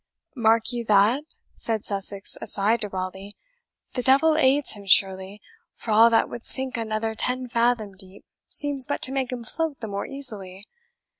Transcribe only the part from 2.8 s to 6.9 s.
to Raleigh. "The devil aids him surely; for all that would sink